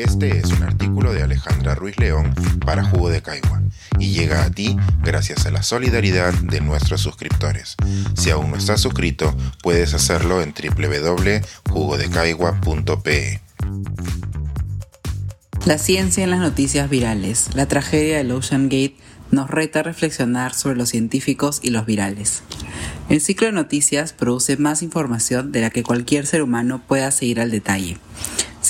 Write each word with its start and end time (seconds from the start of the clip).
Este 0.00 0.38
es 0.38 0.46
un 0.46 0.62
artículo 0.62 1.12
de 1.12 1.22
Alejandra 1.22 1.74
Ruiz 1.74 1.98
León 1.98 2.34
para 2.64 2.82
Jugo 2.82 3.10
de 3.10 3.20
Caigua 3.20 3.60
y 3.98 4.12
llega 4.12 4.44
a 4.44 4.50
ti 4.50 4.78
gracias 5.02 5.44
a 5.44 5.50
la 5.50 5.62
solidaridad 5.62 6.32
de 6.32 6.62
nuestros 6.62 7.02
suscriptores. 7.02 7.76
Si 8.16 8.30
aún 8.30 8.50
no 8.50 8.56
estás 8.56 8.80
suscrito, 8.80 9.36
puedes 9.62 9.92
hacerlo 9.92 10.40
en 10.40 10.54
www.jugodecaigua.pe. 10.54 13.42
La 15.66 15.76
ciencia 15.76 16.24
en 16.24 16.30
las 16.30 16.40
noticias 16.40 16.88
virales. 16.88 17.54
La 17.54 17.66
tragedia 17.66 18.16
del 18.16 18.32
Ocean 18.32 18.70
Gate 18.70 18.96
nos 19.30 19.50
reta 19.50 19.80
a 19.80 19.82
reflexionar 19.82 20.54
sobre 20.54 20.76
los 20.76 20.88
científicos 20.88 21.60
y 21.62 21.68
los 21.70 21.84
virales. 21.84 22.42
El 23.10 23.20
ciclo 23.20 23.48
de 23.48 23.52
noticias 23.52 24.14
produce 24.14 24.56
más 24.56 24.82
información 24.82 25.52
de 25.52 25.60
la 25.60 25.68
que 25.68 25.82
cualquier 25.82 26.26
ser 26.26 26.40
humano 26.40 26.80
pueda 26.88 27.10
seguir 27.10 27.38
al 27.38 27.50
detalle. 27.50 27.98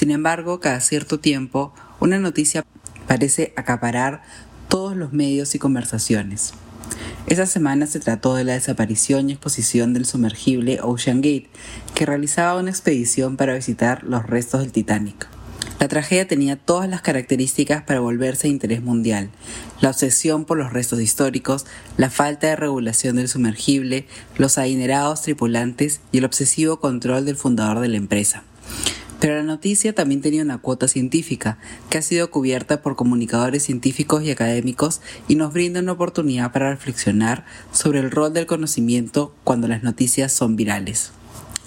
Sin 0.00 0.10
embargo, 0.10 0.60
cada 0.60 0.80
cierto 0.80 1.20
tiempo, 1.20 1.74
una 2.00 2.18
noticia 2.18 2.64
parece 3.06 3.52
acaparar 3.54 4.22
todos 4.70 4.96
los 4.96 5.12
medios 5.12 5.54
y 5.54 5.58
conversaciones. 5.58 6.54
Esa 7.26 7.44
semana 7.44 7.86
se 7.86 8.00
trató 8.00 8.34
de 8.34 8.44
la 8.44 8.54
desaparición 8.54 9.28
y 9.28 9.34
exposición 9.34 9.92
del 9.92 10.06
sumergible 10.06 10.78
Ocean 10.82 11.18
Gate, 11.18 11.50
que 11.94 12.06
realizaba 12.06 12.58
una 12.58 12.70
expedición 12.70 13.36
para 13.36 13.52
visitar 13.52 14.02
los 14.04 14.24
restos 14.24 14.62
del 14.62 14.72
Titanic. 14.72 15.28
La 15.78 15.88
tragedia 15.88 16.26
tenía 16.26 16.56
todas 16.56 16.88
las 16.88 17.02
características 17.02 17.82
para 17.82 18.00
volverse 18.00 18.48
de 18.48 18.54
interés 18.54 18.80
mundial. 18.80 19.28
La 19.82 19.90
obsesión 19.90 20.46
por 20.46 20.56
los 20.56 20.72
restos 20.72 21.02
históricos, 21.02 21.66
la 21.98 22.08
falta 22.08 22.46
de 22.46 22.56
regulación 22.56 23.16
del 23.16 23.28
sumergible, 23.28 24.06
los 24.38 24.56
adinerados 24.56 25.20
tripulantes 25.20 26.00
y 26.10 26.18
el 26.18 26.24
obsesivo 26.24 26.80
control 26.80 27.26
del 27.26 27.36
fundador 27.36 27.80
de 27.80 27.88
la 27.88 27.98
empresa. 27.98 28.44
Pero 29.20 29.36
la 29.36 29.42
noticia 29.42 29.94
también 29.94 30.22
tenía 30.22 30.42
una 30.42 30.58
cuota 30.58 30.88
científica, 30.88 31.58
que 31.90 31.98
ha 31.98 32.02
sido 32.02 32.30
cubierta 32.30 32.80
por 32.80 32.96
comunicadores 32.96 33.62
científicos 33.62 34.22
y 34.22 34.30
académicos 34.30 35.02
y 35.28 35.34
nos 35.34 35.52
brinda 35.52 35.80
una 35.80 35.92
oportunidad 35.92 36.52
para 36.52 36.70
reflexionar 36.70 37.44
sobre 37.70 38.00
el 38.00 38.10
rol 38.10 38.32
del 38.32 38.46
conocimiento 38.46 39.34
cuando 39.44 39.68
las 39.68 39.82
noticias 39.82 40.32
son 40.32 40.56
virales. 40.56 41.12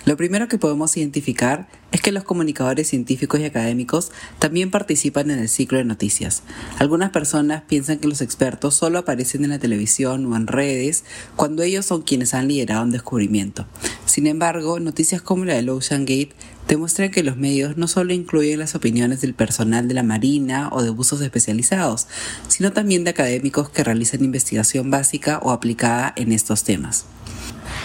Lo 0.06 0.18
primero 0.18 0.50
que 0.50 0.58
podemos 0.58 0.98
identificar 0.98 1.70
es 1.94 2.02
que 2.02 2.12
los 2.12 2.26
comunicadores 2.26 2.90
científicos 2.90 3.40
y 3.40 3.46
académicos 3.46 4.12
también 4.38 4.70
participan 4.70 5.32
en 5.32 5.40
el 5.40 5.48
ciclo 5.48 5.78
de 5.78 5.86
noticias. 5.86 6.44
Algunas 6.80 7.12
personas 7.12 7.62
piensan 7.62 8.00
que 8.00 8.10
los 8.10 8.20
expertos 8.20 8.74
solo 8.74 9.00
aparecen 9.00 9.46
en 9.46 9.52
la 9.52 9.60
televisión 9.60 10.26
o 10.26 10.36
en 10.36 10.48
redes 10.48 11.06
cuando 11.38 11.64
ellos 11.64 11.86
son 11.86 12.02
quienes 12.02 12.34
han 12.34 12.50
liderado 12.50 12.84
un 12.84 12.92
descubrimiento. 12.92 13.66
Sin 14.06 14.28
embargo, 14.28 14.80
noticias 14.82 15.22
como 15.22 15.46
la 15.46 15.54
del 15.54 15.70
Ocean 15.70 16.02
Gate 16.02 16.34
demuestran 16.68 17.12
que 17.12 17.24
los 17.24 17.38
medios 17.38 17.78
no 17.78 17.88
solo 17.88 18.14
incluyen 18.14 18.60
las 18.60 18.76
opiniones 18.76 19.22
del 19.22 19.34
personal 19.34 19.88
de 19.88 19.94
la 19.94 20.04
Marina 20.04 20.70
o 20.72 20.82
de 20.82 20.90
buzos 20.90 21.22
especializados, 21.22 22.08
sino 22.48 22.72
también 22.72 23.04
de 23.04 23.12
académicos 23.12 23.70
que 23.70 23.84
realizan 23.84 24.24
investigación 24.24 24.90
básica 24.90 25.40
o 25.44 25.52
aplicada 25.52 26.14
en 26.16 26.32
estos 26.32 26.64
temas. 26.64 27.06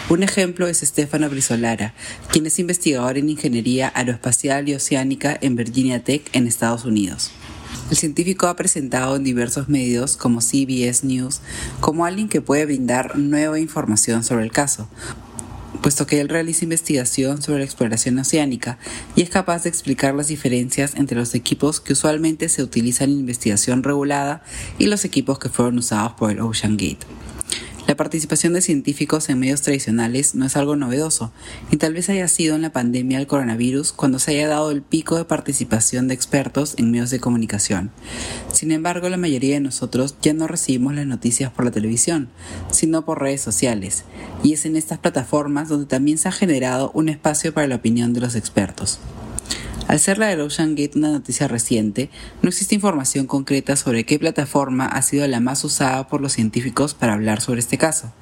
Un 0.09 0.23
ejemplo 0.23 0.67
es 0.67 0.79
Stefano 0.81 1.29
Brizolara, 1.29 1.93
quien 2.31 2.47
es 2.47 2.59
investigador 2.59 3.19
en 3.19 3.29
ingeniería 3.29 3.93
aeroespacial 3.95 4.69
y 4.69 4.75
oceánica 4.75 5.37
en 5.41 5.57
Virginia 5.57 6.03
Tech 6.03 6.31
en 6.33 6.47
Estados 6.47 6.85
Unidos. 6.85 7.31
El 7.91 7.97
científico 7.97 8.47
ha 8.47 8.57
presentado 8.57 9.17
en 9.17 9.25
diversos 9.25 9.69
medios 9.69 10.17
como 10.17 10.41
CBS 10.41 11.07
News 11.07 11.41
como 11.81 12.05
alguien 12.05 12.29
que 12.29 12.41
puede 12.41 12.67
brindar 12.67 13.19
nueva 13.19 13.61
información 13.61 14.25
sobre 14.25 14.45
el 14.45 14.53
caso, 14.53 14.89
puesto 15.83 16.07
que 16.07 16.21
él 16.21 16.29
realiza 16.29 16.65
investigación 16.65 17.43
sobre 17.43 17.61
la 17.61 17.65
exploración 17.65 18.19
oceánica 18.19 18.79
y 19.17 19.23
es 19.23 19.31
capaz 19.31 19.63
de 19.63 19.69
explicar 19.69 20.15
las 20.15 20.29
diferencias 20.29 20.95
entre 20.95 21.19
los 21.19 21.35
equipos 21.35 21.81
que 21.81 21.93
usualmente 21.93 22.49
se 22.49 22.63
utilizan 22.63 23.11
en 23.11 23.21
investigación 23.21 23.83
regulada 23.83 24.43
y 24.79 24.87
los 24.87 25.05
equipos 25.05 25.39
que 25.39 25.49
fueron 25.49 25.79
usados 25.79 26.13
por 26.13 26.31
el 26.31 26.41
Ocean 26.41 26.77
Gate. 26.77 27.07
La 27.89 27.97
participación 27.97 28.53
de 28.53 28.61
científicos 28.61 29.31
en 29.31 29.39
medios 29.39 29.63
tradicionales 29.63 30.35
no 30.35 30.45
es 30.45 30.59
algo 30.59 30.77
novedoso, 30.77 31.33
y 31.71 31.79
tal 31.79 31.95
vez 31.95 32.11
haya 32.11 32.29
sido 32.29 32.55
en 32.55 32.61
la 32.61 32.71
pandemia 32.71 33.17
del 33.17 33.27
coronavirus 33.27 33.93
cuando 33.93 34.19
se 34.19 34.33
haya 34.33 34.47
dado 34.47 34.71
el 34.71 34.83
pico 34.83 35.17
de 35.17 35.25
participación 35.25 36.07
de 36.07 36.13
expertos 36.13 36.75
en 36.77 36.91
medios 36.91 37.09
de 37.09 37.19
comunicación. 37.19 37.91
Sin 38.53 38.73
embargo, 38.73 39.09
la 39.09 39.17
mayoría 39.17 39.55
de 39.55 39.61
nosotros 39.61 40.17
ya 40.21 40.35
no 40.35 40.47
recibimos 40.47 40.95
las 40.97 41.07
noticias 41.07 41.51
por 41.51 41.65
la 41.65 41.71
televisión, 41.71 42.29
sino 42.71 43.07
por 43.07 43.23
redes 43.23 43.41
sociales, 43.41 44.05
y 44.43 44.53
es 44.53 44.67
en 44.67 44.77
estas 44.77 44.99
plataformas 44.99 45.71
donde 45.71 45.87
también 45.87 46.19
se 46.19 46.29
ha 46.29 46.33
generado 46.33 46.91
un 46.93 47.09
espacio 47.09 47.55
para 47.55 47.69
la 47.69 47.77
opinión 47.77 48.13
de 48.13 48.21
los 48.21 48.35
expertos. 48.35 48.99
Al 49.89 49.99
ser 49.99 50.19
la 50.19 50.27
del 50.27 50.43
Ocean 50.43 50.75
Gate 50.75 50.99
una 50.99 51.11
noticia 51.11 51.49
reciente, 51.49 52.11
no 52.43 52.51
existe 52.51 52.75
información 52.75 53.27
concreta 53.27 53.75
sobre 53.75 54.05
qué 54.05 54.19
plataforma 54.19 54.85
ha 54.85 55.01
sido 55.01 55.27
la 55.27 55.41
más 55.41 55.65
usada 55.65 56.09
por 56.09 56.21
los 56.21 56.35
científicos 56.35 56.93
para 56.93 57.15
hablar 57.15 57.41
sobre 57.41 57.61
este 57.61 57.79
caso. 57.79 58.13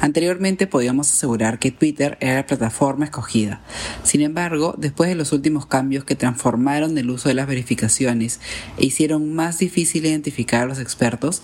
Anteriormente 0.00 0.66
podíamos 0.66 1.08
asegurar 1.12 1.60
que 1.60 1.70
Twitter 1.70 2.18
era 2.20 2.34
la 2.34 2.46
plataforma 2.46 3.04
escogida. 3.04 3.60
Sin 4.02 4.20
embargo, 4.20 4.74
después 4.76 5.08
de 5.08 5.14
los 5.14 5.30
últimos 5.30 5.64
cambios 5.64 6.02
que 6.02 6.16
transformaron 6.16 6.98
el 6.98 7.08
uso 7.08 7.28
de 7.28 7.36
las 7.36 7.46
verificaciones 7.46 8.40
e 8.76 8.86
hicieron 8.86 9.32
más 9.32 9.58
difícil 9.58 10.04
identificar 10.04 10.64
a 10.64 10.66
los 10.66 10.80
expertos, 10.80 11.40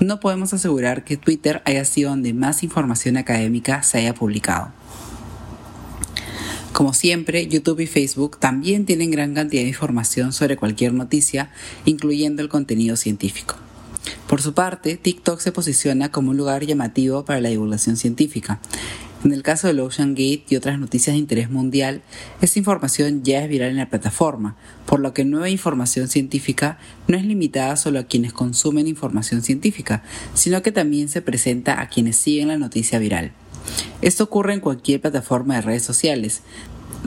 no 0.00 0.18
podemos 0.18 0.52
asegurar 0.52 1.04
que 1.04 1.16
Twitter 1.16 1.62
haya 1.64 1.84
sido 1.84 2.10
donde 2.10 2.34
más 2.34 2.64
información 2.64 3.16
académica 3.16 3.84
se 3.84 3.98
haya 3.98 4.14
publicado. 4.14 4.81
Como 6.72 6.94
siempre, 6.94 7.46
YouTube 7.46 7.80
y 7.80 7.86
Facebook 7.86 8.38
también 8.38 8.86
tienen 8.86 9.10
gran 9.10 9.34
cantidad 9.34 9.62
de 9.62 9.68
información 9.68 10.32
sobre 10.32 10.56
cualquier 10.56 10.94
noticia, 10.94 11.50
incluyendo 11.84 12.42
el 12.42 12.48
contenido 12.48 12.96
científico. 12.96 13.56
Por 14.26 14.40
su 14.40 14.54
parte, 14.54 14.96
TikTok 14.96 15.38
se 15.40 15.52
posiciona 15.52 16.10
como 16.10 16.30
un 16.30 16.38
lugar 16.38 16.64
llamativo 16.64 17.26
para 17.26 17.42
la 17.42 17.50
divulgación 17.50 17.98
científica. 17.98 18.58
En 19.22 19.32
el 19.32 19.42
caso 19.42 19.68
del 19.68 19.80
Ocean 19.80 20.14
Gate 20.14 20.46
y 20.48 20.56
otras 20.56 20.78
noticias 20.78 21.14
de 21.14 21.18
interés 21.18 21.50
mundial, 21.50 22.02
esta 22.40 22.58
información 22.58 23.22
ya 23.22 23.44
es 23.44 23.50
viral 23.50 23.70
en 23.70 23.76
la 23.76 23.90
plataforma, 23.90 24.56
por 24.86 24.98
lo 24.98 25.12
que 25.12 25.24
nueva 25.24 25.50
información 25.50 26.08
científica 26.08 26.78
no 27.06 27.16
es 27.18 27.24
limitada 27.24 27.76
solo 27.76 28.00
a 28.00 28.04
quienes 28.04 28.32
consumen 28.32 28.88
información 28.88 29.42
científica, 29.42 30.02
sino 30.34 30.62
que 30.62 30.72
también 30.72 31.08
se 31.08 31.22
presenta 31.22 31.80
a 31.80 31.88
quienes 31.88 32.16
siguen 32.16 32.48
la 32.48 32.58
noticia 32.58 32.98
viral. 32.98 33.32
Esto 34.00 34.24
ocurre 34.24 34.54
en 34.54 34.60
cualquier 34.60 35.00
plataforma 35.00 35.56
de 35.56 35.62
redes 35.62 35.84
sociales. 35.84 36.42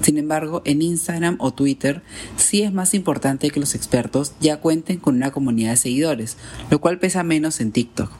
Sin 0.02 0.18
embargo, 0.18 0.62
en 0.66 0.82
Instagram 0.82 1.38
o 1.40 1.54
Twitter 1.54 2.02
sí 2.38 2.62
es 2.62 2.74
más 2.74 2.94
importante 2.94 3.50
que 3.50 3.60
los 3.60 3.76
expertos 3.76 4.34
ya 4.40 4.58
cuenten 4.58 4.98
con 4.98 5.16
una 5.16 5.32
comunidad 5.32 5.72
de 5.72 5.78
seguidores, 5.78 6.38
lo 6.70 6.80
cual 6.82 7.00
pesa 7.00 7.24
menos 7.24 7.62
en 7.62 7.72
TikTok. 7.72 8.12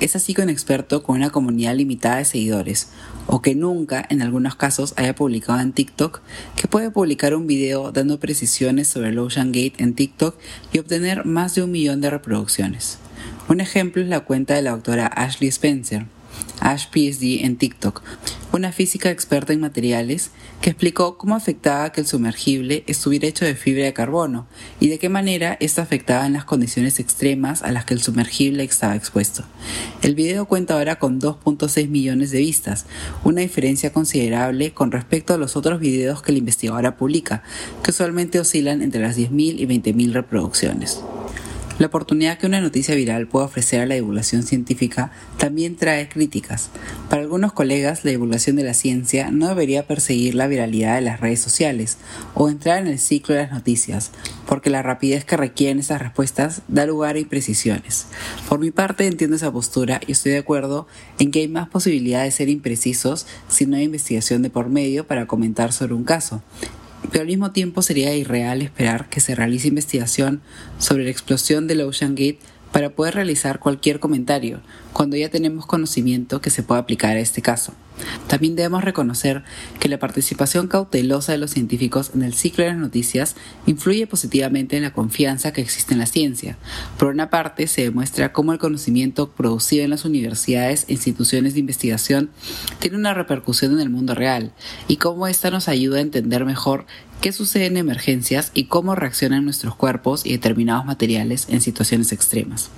Es 0.00 0.16
así 0.16 0.32
que 0.32 0.40
un 0.40 0.48
experto 0.48 1.02
con 1.02 1.16
una 1.16 1.28
comunidad 1.28 1.74
limitada 1.74 2.16
de 2.16 2.24
seguidores, 2.24 2.88
o 3.26 3.42
que 3.42 3.54
nunca, 3.54 4.04
en 4.08 4.22
algunos 4.22 4.54
casos, 4.56 4.94
haya 4.96 5.14
publicado 5.14 5.60
en 5.60 5.72
TikTok, 5.72 6.22
que 6.56 6.68
puede 6.68 6.90
publicar 6.90 7.34
un 7.34 7.46
video 7.46 7.92
dando 7.92 8.18
precisiones 8.18 8.88
sobre 8.88 9.10
el 9.10 9.18
Ocean 9.18 9.52
Gate 9.52 9.74
en 9.76 9.94
TikTok 9.94 10.36
y 10.72 10.78
obtener 10.78 11.26
más 11.26 11.54
de 11.54 11.64
un 11.64 11.70
millón 11.70 12.00
de 12.00 12.08
reproducciones. 12.08 12.98
Un 13.48 13.60
ejemplo 13.60 14.00
es 14.00 14.08
la 14.08 14.20
cuenta 14.20 14.54
de 14.54 14.62
la 14.62 14.70
doctora 14.70 15.06
Ashley 15.06 15.50
Spencer, 15.50 16.06
Ash 16.60 16.86
PSD 16.88 17.44
en 17.44 17.56
TikTok, 17.56 18.02
una 18.52 18.72
física 18.72 19.10
experta 19.10 19.52
en 19.52 19.60
materiales 19.60 20.30
que 20.60 20.70
explicó 20.70 21.16
cómo 21.16 21.36
afectaba 21.36 21.90
que 21.92 22.00
el 22.00 22.06
sumergible 22.06 22.84
estuviera 22.86 23.28
hecho 23.28 23.44
de 23.44 23.54
fibra 23.54 23.84
de 23.84 23.92
carbono 23.92 24.46
y 24.78 24.88
de 24.88 24.98
qué 24.98 25.08
manera 25.08 25.56
esto 25.60 25.80
afectaba 25.80 26.26
en 26.26 26.34
las 26.34 26.44
condiciones 26.44 26.98
extremas 26.98 27.62
a 27.62 27.72
las 27.72 27.84
que 27.84 27.94
el 27.94 28.02
sumergible 28.02 28.64
estaba 28.64 28.96
expuesto. 28.96 29.44
El 30.02 30.14
video 30.14 30.46
cuenta 30.46 30.74
ahora 30.74 30.98
con 30.98 31.20
2.6 31.20 31.88
millones 31.88 32.30
de 32.30 32.40
vistas, 32.40 32.86
una 33.24 33.40
diferencia 33.40 33.92
considerable 33.92 34.72
con 34.72 34.90
respecto 34.90 35.34
a 35.34 35.38
los 35.38 35.56
otros 35.56 35.80
videos 35.80 36.22
que 36.22 36.32
la 36.32 36.38
investigadora 36.38 36.96
publica, 36.96 37.42
que 37.82 37.90
usualmente 37.90 38.40
oscilan 38.40 38.82
entre 38.82 39.00
las 39.00 39.16
10.000 39.16 39.60
y 39.60 39.66
20.000 39.66 40.12
reproducciones. 40.12 41.00
La 41.80 41.86
oportunidad 41.86 42.36
que 42.36 42.44
una 42.44 42.60
noticia 42.60 42.94
viral 42.94 43.26
puede 43.26 43.46
ofrecer 43.46 43.80
a 43.80 43.86
la 43.86 43.94
divulgación 43.94 44.42
científica 44.42 45.12
también 45.38 45.76
trae 45.76 46.10
críticas. 46.10 46.68
Para 47.08 47.22
algunos 47.22 47.54
colegas, 47.54 48.04
la 48.04 48.10
divulgación 48.10 48.56
de 48.56 48.64
la 48.64 48.74
ciencia 48.74 49.30
no 49.30 49.48
debería 49.48 49.86
perseguir 49.86 50.34
la 50.34 50.46
viralidad 50.46 50.96
de 50.96 51.00
las 51.00 51.20
redes 51.20 51.40
sociales 51.40 51.96
o 52.34 52.50
entrar 52.50 52.82
en 52.82 52.86
el 52.86 52.98
ciclo 52.98 53.34
de 53.34 53.44
las 53.44 53.52
noticias, 53.52 54.10
porque 54.46 54.68
la 54.68 54.82
rapidez 54.82 55.24
que 55.24 55.38
requieren 55.38 55.78
esas 55.78 56.02
respuestas 56.02 56.60
da 56.68 56.84
lugar 56.84 57.16
a 57.16 57.20
imprecisiones. 57.20 58.08
Por 58.46 58.58
mi 58.58 58.72
parte, 58.72 59.06
entiendo 59.06 59.36
esa 59.36 59.50
postura 59.50 60.02
y 60.06 60.12
estoy 60.12 60.32
de 60.32 60.38
acuerdo 60.38 60.86
en 61.18 61.30
que 61.30 61.40
hay 61.40 61.48
más 61.48 61.70
posibilidad 61.70 62.24
de 62.24 62.30
ser 62.30 62.50
imprecisos 62.50 63.26
si 63.48 63.64
no 63.64 63.78
hay 63.78 63.84
investigación 63.84 64.42
de 64.42 64.50
por 64.50 64.68
medio 64.68 65.06
para 65.06 65.24
comentar 65.24 65.72
sobre 65.72 65.94
un 65.94 66.04
caso 66.04 66.42
pero 67.08 67.22
al 67.22 67.26
mismo 67.26 67.52
tiempo 67.52 67.82
sería 67.82 68.14
irreal 68.14 68.62
esperar 68.62 69.08
que 69.08 69.20
se 69.20 69.34
realice 69.34 69.68
investigación 69.68 70.42
sobre 70.78 71.04
la 71.04 71.10
explosión 71.10 71.66
del 71.66 71.80
Ocean 71.82 72.14
Gate 72.14 72.38
para 72.72 72.90
poder 72.90 73.14
realizar 73.14 73.58
cualquier 73.58 74.00
comentario, 74.00 74.60
cuando 74.92 75.16
ya 75.16 75.28
tenemos 75.28 75.66
conocimiento 75.66 76.40
que 76.40 76.50
se 76.50 76.62
puede 76.62 76.80
aplicar 76.80 77.16
a 77.16 77.20
este 77.20 77.42
caso. 77.42 77.74
También 78.26 78.56
debemos 78.56 78.84
reconocer 78.84 79.42
que 79.78 79.88
la 79.88 79.98
participación 79.98 80.68
cautelosa 80.68 81.32
de 81.32 81.38
los 81.38 81.50
científicos 81.50 82.12
en 82.14 82.22
el 82.22 82.34
ciclo 82.34 82.64
de 82.64 82.70
las 82.70 82.78
noticias 82.78 83.36
influye 83.66 84.06
positivamente 84.06 84.76
en 84.76 84.82
la 84.82 84.92
confianza 84.92 85.52
que 85.52 85.60
existe 85.60 85.94
en 85.94 86.00
la 86.00 86.06
ciencia. 86.06 86.56
Por 86.98 87.08
una 87.08 87.30
parte, 87.30 87.66
se 87.66 87.82
demuestra 87.82 88.32
cómo 88.32 88.52
el 88.52 88.58
conocimiento 88.58 89.30
producido 89.30 89.84
en 89.84 89.90
las 89.90 90.04
universidades 90.04 90.84
e 90.88 90.92
instituciones 90.92 91.54
de 91.54 91.60
investigación 91.60 92.30
tiene 92.78 92.96
una 92.96 93.14
repercusión 93.14 93.72
en 93.72 93.80
el 93.80 93.90
mundo 93.90 94.14
real 94.14 94.52
y 94.88 94.96
cómo 94.96 95.26
ésta 95.26 95.50
nos 95.50 95.68
ayuda 95.68 95.98
a 95.98 96.02
entender 96.02 96.44
mejor 96.44 96.86
qué 97.20 97.32
sucede 97.32 97.66
en 97.66 97.76
emergencias 97.76 98.50
y 98.54 98.64
cómo 98.64 98.94
reaccionan 98.94 99.44
nuestros 99.44 99.74
cuerpos 99.74 100.24
y 100.24 100.32
determinados 100.32 100.86
materiales 100.86 101.46
en 101.50 101.60
situaciones 101.60 102.12
extremas. 102.12 102.70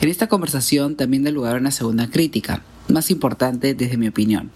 En 0.00 0.08
esta 0.08 0.28
conversación 0.28 0.96
también 0.96 1.24
da 1.24 1.30
lugar 1.30 1.56
a 1.56 1.58
una 1.58 1.70
segunda 1.70 2.08
crítica, 2.08 2.62
más 2.88 3.10
importante 3.10 3.74
desde 3.74 3.96
mi 3.96 4.08
opinión. 4.08 4.50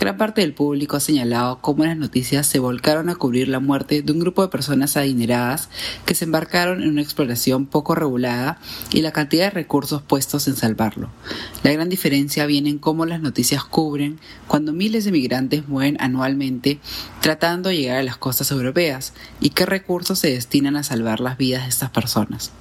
Gran 0.00 0.16
parte 0.16 0.40
del 0.40 0.54
público 0.54 0.96
ha 0.96 1.00
señalado 1.00 1.58
cómo 1.60 1.84
las 1.84 1.96
noticias 1.96 2.46
se 2.46 2.58
volcaron 2.58 3.08
a 3.08 3.16
cubrir 3.16 3.48
la 3.48 3.60
muerte 3.60 4.02
de 4.02 4.12
un 4.12 4.20
grupo 4.20 4.42
de 4.42 4.48
personas 4.48 4.96
adineradas 4.96 5.68
que 6.04 6.14
se 6.14 6.24
embarcaron 6.24 6.82
en 6.82 6.90
una 6.90 7.02
exploración 7.02 7.66
poco 7.66 7.94
regulada 7.94 8.58
y 8.92 9.02
la 9.02 9.12
cantidad 9.12 9.46
de 9.46 9.50
recursos 9.50 10.02
puestos 10.02 10.48
en 10.48 10.56
salvarlo. 10.56 11.10
La 11.62 11.72
gran 11.72 11.88
diferencia 11.88 12.46
viene 12.46 12.70
en 12.70 12.78
cómo 12.78 13.06
las 13.06 13.20
noticias 13.20 13.64
cubren 13.64 14.18
cuando 14.46 14.72
miles 14.72 15.04
de 15.04 15.12
migrantes 15.12 15.68
mueren 15.68 15.96
anualmente 16.00 16.78
tratando 17.20 17.68
de 17.68 17.76
llegar 17.76 17.98
a 17.98 18.02
las 18.02 18.16
costas 18.16 18.50
europeas 18.50 19.12
y 19.40 19.50
qué 19.50 19.66
recursos 19.66 20.18
se 20.18 20.30
destinan 20.30 20.76
a 20.76 20.82
salvar 20.82 21.20
las 21.20 21.38
vidas 21.38 21.62
de 21.64 21.68
estas 21.68 21.90
personas. 21.90 22.52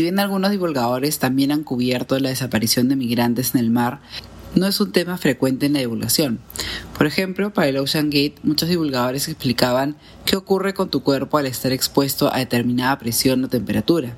Si 0.00 0.04
bien 0.04 0.18
algunos 0.18 0.50
divulgadores 0.50 1.18
también 1.18 1.52
han 1.52 1.62
cubierto 1.62 2.18
la 2.18 2.30
desaparición 2.30 2.88
de 2.88 2.96
migrantes 2.96 3.54
en 3.54 3.60
el 3.60 3.70
mar, 3.70 4.00
no 4.54 4.66
es 4.66 4.80
un 4.80 4.92
tema 4.92 5.18
frecuente 5.18 5.66
en 5.66 5.74
la 5.74 5.80
divulgación. 5.80 6.38
Por 6.96 7.06
ejemplo, 7.06 7.52
para 7.52 7.68
el 7.68 7.76
Ocean 7.76 8.06
Gate, 8.06 8.36
muchos 8.42 8.70
divulgadores 8.70 9.28
explicaban 9.28 9.96
qué 10.24 10.36
ocurre 10.36 10.72
con 10.72 10.88
tu 10.88 11.02
cuerpo 11.02 11.36
al 11.36 11.44
estar 11.44 11.70
expuesto 11.72 12.32
a 12.32 12.38
determinada 12.38 12.98
presión 12.98 13.44
o 13.44 13.50
temperatura, 13.50 14.16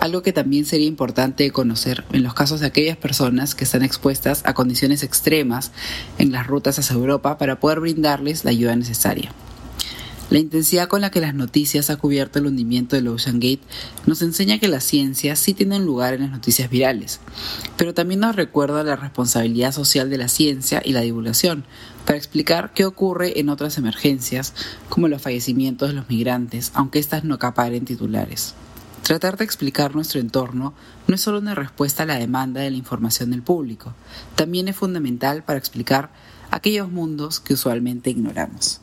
algo 0.00 0.22
que 0.22 0.32
también 0.32 0.64
sería 0.64 0.86
importante 0.86 1.50
conocer 1.50 2.06
en 2.10 2.22
los 2.22 2.32
casos 2.32 2.60
de 2.60 2.68
aquellas 2.68 2.96
personas 2.96 3.54
que 3.54 3.64
están 3.64 3.82
expuestas 3.82 4.40
a 4.46 4.54
condiciones 4.54 5.02
extremas 5.02 5.72
en 6.16 6.32
las 6.32 6.46
rutas 6.46 6.78
hacia 6.78 6.96
Europa 6.96 7.36
para 7.36 7.60
poder 7.60 7.80
brindarles 7.80 8.46
la 8.46 8.50
ayuda 8.52 8.74
necesaria. 8.76 9.30
La 10.30 10.38
intensidad 10.38 10.88
con 10.88 11.00
la 11.00 11.10
que 11.10 11.22
las 11.22 11.34
noticias 11.34 11.88
ha 11.88 11.96
cubierto 11.96 12.38
el 12.38 12.46
hundimiento 12.46 12.96
del 12.96 13.08
Ocean 13.08 13.40
Gate 13.40 13.62
nos 14.04 14.20
enseña 14.20 14.58
que 14.58 14.68
la 14.68 14.80
ciencia 14.80 15.34
sí 15.36 15.54
tiene 15.54 15.76
un 15.76 15.86
lugar 15.86 16.12
en 16.12 16.20
las 16.20 16.30
noticias 16.30 16.68
virales, 16.68 17.20
pero 17.78 17.94
también 17.94 18.20
nos 18.20 18.36
recuerda 18.36 18.84
la 18.84 18.96
responsabilidad 18.96 19.72
social 19.72 20.10
de 20.10 20.18
la 20.18 20.28
ciencia 20.28 20.82
y 20.84 20.92
la 20.92 21.00
divulgación 21.00 21.64
para 22.04 22.18
explicar 22.18 22.72
qué 22.74 22.84
ocurre 22.84 23.40
en 23.40 23.48
otras 23.48 23.78
emergencias, 23.78 24.52
como 24.90 25.08
los 25.08 25.22
fallecimientos 25.22 25.88
de 25.88 25.94
los 25.94 26.10
migrantes, 26.10 26.72
aunque 26.74 26.98
éstas 26.98 27.24
no 27.24 27.36
acaparen 27.36 27.86
titulares. 27.86 28.54
Tratar 29.04 29.38
de 29.38 29.46
explicar 29.46 29.94
nuestro 29.94 30.20
entorno 30.20 30.74
no 31.06 31.14
es 31.14 31.22
solo 31.22 31.38
una 31.38 31.54
respuesta 31.54 32.02
a 32.02 32.06
la 32.06 32.18
demanda 32.18 32.60
de 32.60 32.70
la 32.70 32.76
información 32.76 33.30
del 33.30 33.42
público, 33.42 33.94
también 34.36 34.68
es 34.68 34.76
fundamental 34.76 35.42
para 35.42 35.58
explicar 35.58 36.10
aquellos 36.50 36.90
mundos 36.90 37.40
que 37.40 37.54
usualmente 37.54 38.10
ignoramos. 38.10 38.82